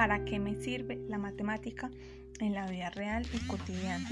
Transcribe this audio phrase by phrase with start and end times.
[0.00, 1.90] ¿Para qué me sirve la matemática
[2.40, 4.08] en la vida real y cotidiana?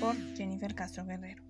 [0.00, 1.42] Por Jennifer Castro Guerrero.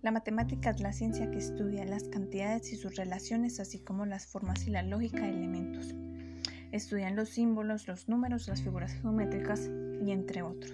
[0.00, 4.26] La matemática es la ciencia que estudia las cantidades y sus relaciones, así como las
[4.26, 5.94] formas y la lógica de elementos.
[6.72, 9.68] Estudian los símbolos, los números, las figuras geométricas
[10.02, 10.72] y entre otros.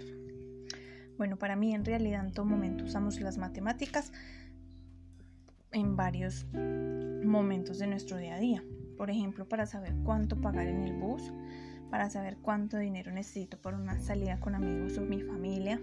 [1.18, 4.12] Bueno, para mí en realidad en todo momento usamos las matemáticas
[5.73, 8.62] en varios momentos de nuestro día a día.
[8.96, 11.33] Por ejemplo, para saber cuánto pagar en el bus,
[11.92, 15.78] para saber cuánto dinero necesito para una salida con amigos o mi familia,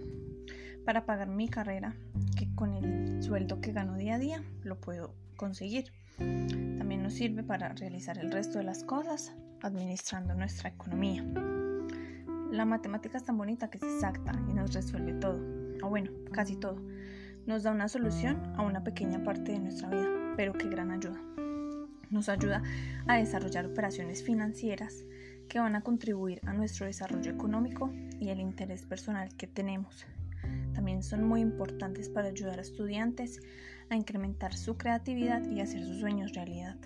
[0.83, 1.93] para pagar mi carrera,
[2.35, 5.93] que con el sueldo que gano día a día lo puedo conseguir.
[6.17, 11.23] También nos sirve para realizar el resto de las cosas administrando nuestra economía.
[12.49, 15.39] La matemática es tan bonita que es exacta y nos resuelve todo,
[15.83, 16.81] o bueno, casi todo.
[17.45, 21.21] Nos da una solución a una pequeña parte de nuestra vida, pero qué gran ayuda.
[22.09, 22.63] Nos ayuda
[23.05, 25.05] a desarrollar operaciones financieras
[25.49, 30.05] que van a contribuir a nuestro desarrollo económico y el interés personal que tenemos.
[30.73, 33.41] También son muy importantes para ayudar a estudiantes
[33.89, 36.77] a incrementar su creatividad y hacer sus sueños realidad.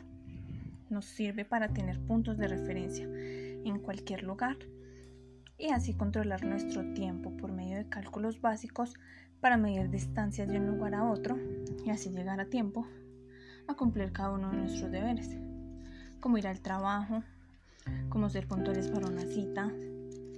[0.89, 4.57] Nos sirve para tener puntos de referencia en cualquier lugar
[5.57, 8.95] y así controlar nuestro tiempo por medio de cálculos básicos
[9.41, 11.37] para medir distancias de un lugar a otro
[11.85, 12.87] y así llegar a tiempo
[13.67, 15.37] a cumplir cada uno de nuestros deberes,
[16.19, 17.23] como ir al trabajo,
[18.09, 19.71] como ser puntuales para una cita,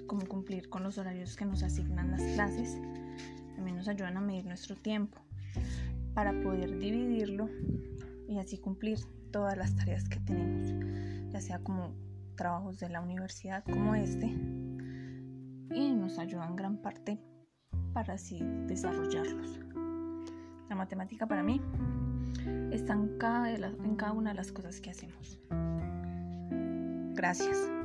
[0.07, 2.77] como cumplir con los horarios que nos asignan las clases.
[3.55, 5.19] También nos ayudan a medir nuestro tiempo
[6.13, 7.49] para poder dividirlo
[8.27, 8.99] y así cumplir
[9.31, 10.73] todas las tareas que tenemos,
[11.31, 11.93] ya sea como
[12.35, 14.27] trabajos de la universidad como este,
[15.73, 17.19] y nos ayudan gran parte
[17.93, 19.59] para así desarrollarlos.
[20.69, 21.61] La matemática para mí
[22.71, 25.39] está en cada, en cada una de las cosas que hacemos.
[27.25, 27.84] Gracias.